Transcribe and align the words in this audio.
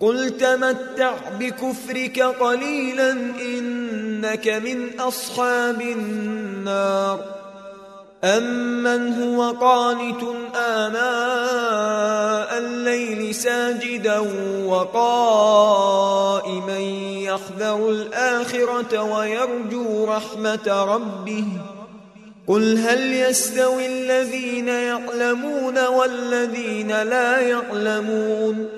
قل 0.00 0.30
تمتع 0.30 1.14
بكفرك 1.40 2.20
قليلا 2.20 3.12
إنك 3.40 4.48
من 4.48 5.00
أصحاب 5.00 5.80
النار. 5.80 7.24
أمن 8.24 9.22
هو 9.22 9.50
قانت 9.50 10.22
آناء 10.56 12.58
الليل 12.58 13.34
ساجدا 13.34 14.18
وقائما 14.66 16.78
يحذر 17.18 17.90
الآخرة 17.90 19.02
ويرجو 19.02 20.04
رحمة 20.04 20.94
ربه. 20.94 21.44
قل 22.48 22.78
هل 22.78 23.12
يستوي 23.12 23.86
الذين 23.86 24.68
يعلمون 24.68 25.86
والذين 25.86 27.02
لا 27.02 27.40
يعلمون؟ 27.40 28.77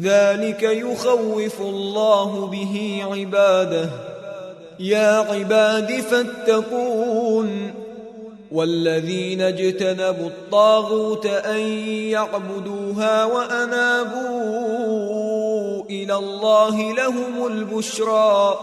ذلك 0.00 0.62
يخوف 0.62 1.60
الله 1.60 2.46
به 2.46 3.04
عباده. 3.10 3.90
يا 4.80 5.18
عباد 5.18 6.00
فاتقون. 6.00 7.74
والذين 8.52 9.40
اجتنبوا 9.40 10.26
الطاغوت 10.26 11.26
أن 11.26 11.58
يعبدوها 11.88 13.24
وأنابوا 13.24 14.24
إلى 15.90 16.14
الله 16.14 16.92
لهم 16.92 17.46
البشرى. 17.46 18.58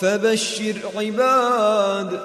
فبشر 0.00 0.74
عباد 0.96 2.20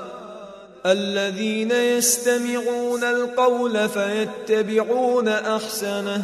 الذين 0.85 1.71
يستمعون 1.71 3.03
القول 3.03 3.89
فيتبعون 3.89 5.27
أحسنه. 5.27 6.23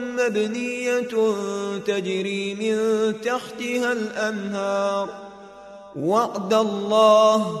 مبنية 0.29 1.33
تجري 1.87 2.55
من 2.55 2.77
تحتها 3.21 3.91
الأنهار. 3.91 5.09
وعد 5.95 6.53
الله 6.53 7.59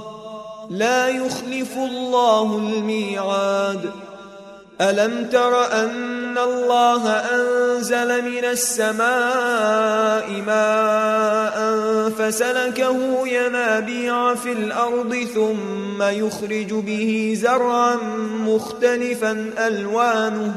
لا 0.69 1.07
يخلف 1.07 1.77
الله 1.77 2.57
الميعاد. 2.57 3.89
ألم 4.81 5.29
تر 5.29 5.71
أن 5.73 6.37
الله 6.37 7.09
أنزل 7.09 8.25
من 8.25 8.45
السماء 8.45 10.31
ماء 10.47 12.09
فسلكه 12.09 13.27
ينابيع 13.27 14.35
في 14.35 14.51
الأرض 14.51 15.15
ثم 15.35 16.03
يخرج 16.03 16.73
به 16.73 17.33
زرعا 17.37 17.95
مختلفا 18.45 19.53
ألوانه 19.57 20.55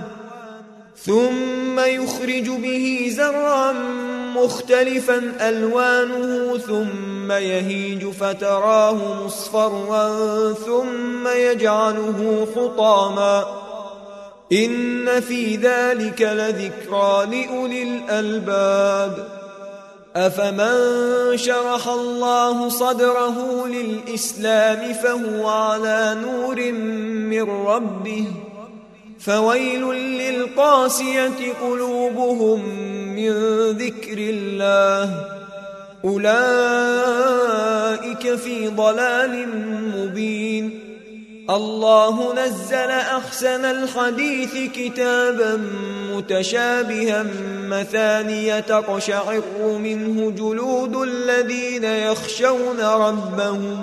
ثم 1.07 1.79
يخرج 1.79 2.49
به 2.49 3.09
زرعا 3.11 3.73
مختلفا 4.37 5.33
ألوانه 5.41 6.59
ثم 6.59 7.33
يهيج 7.33 8.07
فتراه 8.07 9.25
مصفرا 9.25 10.09
ثم 10.53 11.29
يجعله 11.29 12.47
حطاما 12.57 13.45
إن 14.53 15.21
في 15.21 15.57
ذلك 15.57 16.23
لذكرى 16.23 17.27
لأولي 17.27 17.83
الألباب 17.83 19.29
أفمن 20.17 21.37
شرح 21.37 21.89
الله 21.89 22.69
صدره 22.69 23.67
للإسلام 23.67 24.93
فهو 24.93 25.49
على 25.49 26.17
نور 26.23 26.73
من 26.73 27.67
ربه 27.67 28.27
فويل 29.25 29.83
للقاسية 29.93 31.53
قلوبهم 31.63 32.61
من 33.17 33.33
ذكر 33.71 34.19
الله. 34.19 35.25
أولئك 36.05 36.35
في 38.35 38.69
ضلال 38.69 39.49
مبين. 39.97 40.81
الله 41.51 42.35
نزل 42.35 42.91
أحسن 42.91 43.65
الحديث 43.65 44.71
كتابا 44.75 45.61
متشابها 46.13 47.27
مثانية 47.69 48.61
تقشعر 48.61 49.43
منه 49.79 50.31
جلود 50.31 50.97
الذين 50.97 51.85
يخشون 51.85 52.81
ربهم. 52.81 53.83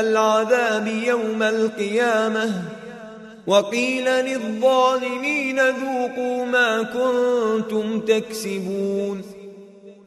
العذاب 0.00 0.86
يوم 0.86 1.42
القيامة. 1.42 2.52
وقيل 3.46 4.04
للظالمين 4.04 5.60
ذوقوا 5.60 6.46
ما 6.46 6.82
كنتم 6.82 8.00
تكسبون. 8.00 9.22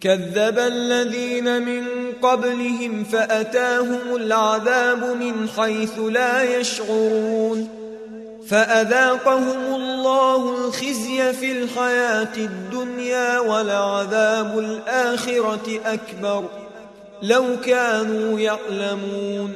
كذب 0.02 0.60
الذين 0.60 1.62
من 1.62 1.84
قبلهم 2.22 3.04
فأتاهم 3.04 4.16
العذاب 4.16 5.04
من 5.04 5.50
حيث 5.58 6.00
لا 6.00 6.60
يشعرون. 6.60 7.70
فأذاقهم 8.48 9.76
الله 9.76 10.66
الخزي 10.66 11.34
في 11.34 11.52
الحياة 11.52 12.38
الدنيا 12.38 13.40
ولعذاب 13.40 14.60
الآخرة 14.60 15.80
أكبر. 15.86 16.44
لو 17.22 17.46
كانوا 17.66 18.40
يعلمون. 18.40 19.56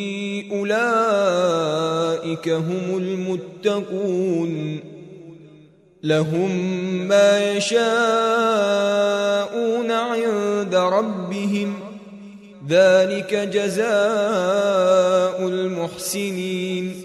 أولئك 0.51 2.49
هم 2.49 2.97
المتقون. 2.97 4.79
لهم 6.03 6.51
ما 7.07 7.51
يشاءون 7.51 7.81
عند 9.91 10.75
ربهم. 10.75 11.79
ذلك 12.69 13.33
جزاء 13.33 15.47
المحسنين. 15.47 16.95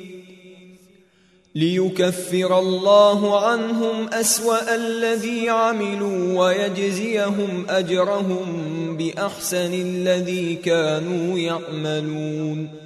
ليكفر 1.55 2.59
الله 2.59 3.47
عنهم 3.47 4.09
أسوأ 4.09 4.75
الذي 4.75 5.49
عملوا 5.49 6.45
ويجزيهم 6.45 7.67
أجرهم 7.69 8.47
بأحسن 8.97 9.75
الذي 9.75 10.55
كانوا 10.55 11.38
يعملون. 11.38 12.86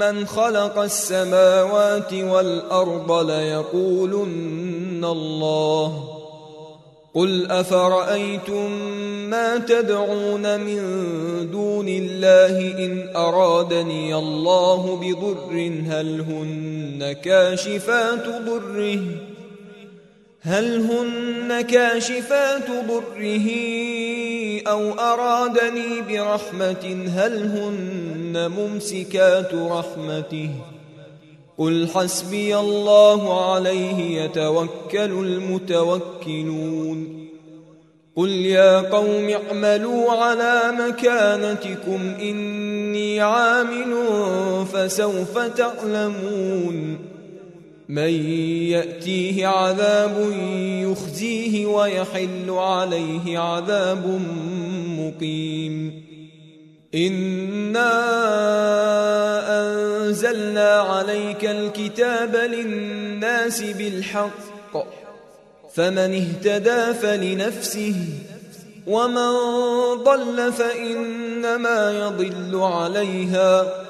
من 0.00 0.26
خلق 0.26 0.78
السماوات 0.78 2.12
والارض 2.12 3.30
ليقولن 3.30 5.04
الله 5.04 6.04
قل 7.14 7.50
افرايتم 7.50 8.72
ما 9.30 9.58
تدعون 9.58 10.60
من 10.60 10.80
دون 11.50 11.88
الله 11.88 12.84
ان 12.84 13.16
ارادني 13.16 14.14
الله 14.14 14.96
بضر 14.96 15.56
هل 15.90 16.20
هن 16.20 17.12
كاشفات 17.12 18.24
ضره 18.46 19.00
هل 20.42 20.80
هن 20.80 21.60
كاشفات 21.60 22.66
ضره 22.88 23.48
أو 24.66 24.92
أرادني 24.92 26.02
برحمة؟ 26.08 27.08
هل 27.14 27.42
هن 27.42 28.50
ممسكات 28.50 29.54
رحمته؟ 29.54 30.50
قل 31.58 31.88
حسبي 31.94 32.56
الله 32.56 33.52
عليه 33.52 34.22
يتوكل 34.22 35.26
المتوكلون. 35.26 37.26
قل 38.16 38.30
يا 38.30 38.80
قوم 38.80 39.30
اعملوا 39.30 40.12
على 40.12 40.62
مكانتكم 40.78 42.14
إني 42.20 43.20
عامل 43.20 44.06
فسوف 44.72 45.38
تعلمون. 45.38 47.09
من 47.90 48.12
يأتيه 48.70 49.46
عذاب 49.46 50.32
يخزيه 50.62 51.66
ويحل 51.66 52.50
عليه 52.50 53.38
عذاب 53.38 54.20
مقيم. 54.98 56.02
انا 56.94 57.90
انزلنا 59.62 60.70
عليك 60.70 61.44
الكتاب 61.44 62.36
للناس 62.36 63.62
بالحق 63.62 64.86
فمن 65.74 65.98
اهتدى 65.98 66.94
فلنفسه 66.94 67.94
ومن 68.86 69.32
ضل 70.04 70.52
فانما 70.52 72.00
يضل 72.00 72.60
عليها 72.60 73.89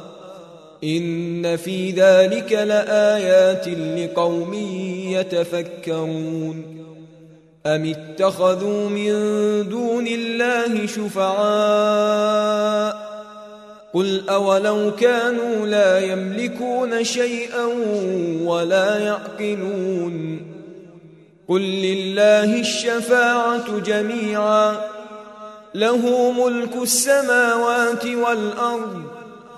إن 0.83 1.57
في 1.57 1.91
ذلك 1.91 2.51
لآيات 2.51 3.67
لقوم 3.67 4.53
يتفكرون. 5.13 6.65
أم 7.65 7.85
اتخذوا 7.85 8.89
من 8.89 9.13
دون 9.69 10.07
الله 10.07 10.85
شفعاء؟ 10.87 12.31
قل 13.93 14.29
أولو 14.29 14.91
كانوا 14.95 15.67
لا 15.67 15.99
يملكون 15.99 17.03
شيئا 17.03 17.65
ولا 18.43 18.99
يعقلون. 18.99 20.41
قل 21.47 21.61
لله 21.61 22.59
الشفاعة 22.59 23.79
جميعا 23.79 24.77
له 25.75 26.31
ملك 26.31 26.75
السماوات 26.81 28.05
والأرض 28.05 29.20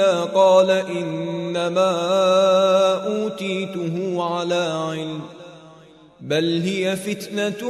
قال 0.00 0.70
إنما 0.70 1.90
أوتيته 3.06 4.22
على 4.22 4.88
علم 4.90 5.20
بل 6.20 6.62
هي 6.64 6.96
فتنة 6.96 7.68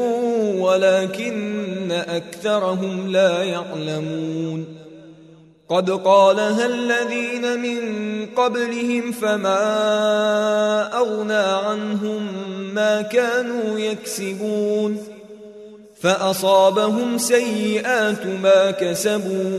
ولكن 0.58 1.92
أكثرهم 1.92 3.12
لا 3.12 3.42
يعلمون. 3.42 4.84
قد 5.68 5.90
قالها 5.90 6.66
الذين 6.66 7.60
من 7.60 7.80
قبلهم 8.36 9.12
فما 9.12 9.62
أغنى 10.98 11.32
عنهم 11.32 12.26
ما 12.74 13.02
كانوا 13.02 13.78
يكسبون 13.78 14.98
فأصابهم 16.00 17.18
سيئات 17.18 18.26
ما 18.26 18.70
كسبوا. 18.70 19.58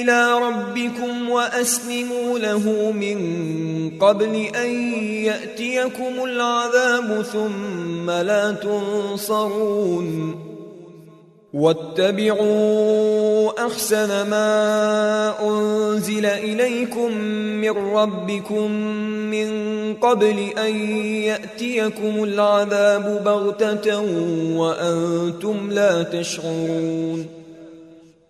إلى 0.00 0.32
ربكم 0.32 1.30
وأسلموا 1.30 2.38
له 2.38 2.92
من 2.92 3.18
قبل 3.98 4.34
أن 4.56 4.94
يأتيكم 5.24 6.24
العذاب 6.24 7.22
ثم 7.22 8.10
لا 8.10 8.52
تنصرون. 8.52 10.38
واتبعوا 11.52 13.66
أحسن 13.66 14.30
ما 14.30 15.34
أنزل 15.48 16.26
إليكم 16.26 17.12
من 17.60 17.70
ربكم 17.70 18.70
من 19.30 19.48
قبل 19.94 20.38
أن 20.58 20.76
يأتيكم 21.04 22.24
العذاب 22.24 23.24
بغتة 23.24 24.00
وأنتم 24.56 25.70
لا 25.70 26.02
تشعرون. 26.02 27.41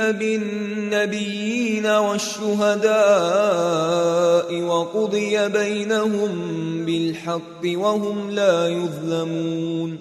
بالنبيين 0.00 1.86
والشهداء 1.86 2.96
وقضي 4.62 5.48
بينهم 5.48 6.30
بالحق 6.86 7.62
وهم 7.64 8.30
لا 8.30 8.68
يظلمون 8.68 9.98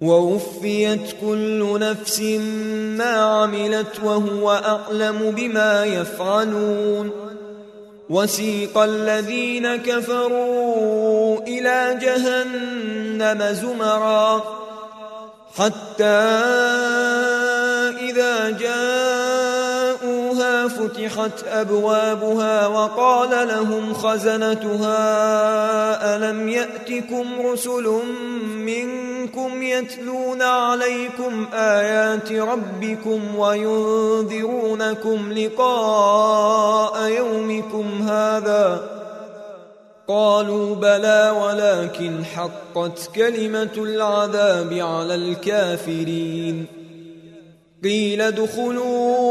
ووفيت 0.00 1.00
كل 1.20 1.78
نفس 1.80 2.20
ما 2.98 3.12
عملت 3.16 4.00
وهو 4.04 4.52
أعلم 4.52 5.30
بما 5.36 5.84
يفعلون 5.84 7.10
وسيق 8.10 8.78
الذين 8.78 9.76
كفروا 9.76 11.38
إلى 11.40 11.98
جهنم 12.02 13.52
زمرا 13.52 14.58
حتى 15.56 16.04
إذا 18.00 18.50
جاءوها 18.50 18.77
فتحت 20.68 21.44
أبوابها 21.46 22.66
وقال 22.66 23.48
لهم 23.48 23.94
خزنتها 23.94 24.96
ألم 26.16 26.48
يأتكم 26.48 27.26
رسل 27.44 28.00
منكم 28.48 29.62
يتلون 29.62 30.42
عليكم 30.42 31.46
آيات 31.52 32.32
ربكم 32.32 33.36
وينذرونكم 33.36 35.32
لقاء 35.32 37.08
يومكم 37.08 38.02
هذا؟ 38.02 38.98
قالوا 40.08 40.74
بلى 40.74 41.34
ولكن 41.42 42.24
حقت 42.24 43.10
كلمة 43.14 43.72
العذاب 43.76 44.72
على 44.72 45.14
الكافرين. 45.14 46.66
قيل 47.84 48.22
ادخلوا 48.22 49.27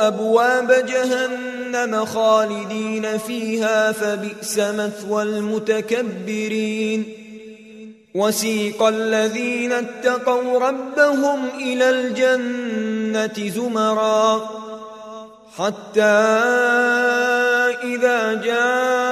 أبواب 0.00 0.72
جهنم 0.72 2.04
خالدين 2.04 3.18
فيها 3.18 3.92
فبئس 3.92 4.58
مثوى 4.58 5.22
المتكبرين. 5.22 7.04
وسيق 8.14 8.82
الذين 8.82 9.72
اتقوا 9.72 10.58
ربهم 10.58 11.48
إلى 11.58 11.90
الجنة 11.90 13.48
زمرا 13.48 14.50
حتى 15.58 16.00
إذا 17.84 18.34
جاءوها 18.34 19.11